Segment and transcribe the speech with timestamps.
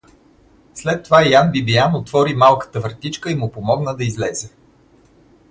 [0.73, 4.49] След това Ян Бибиян отвори малката вратичка и му помогна да излезе.